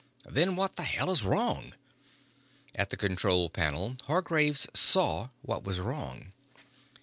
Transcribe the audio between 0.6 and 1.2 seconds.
the hell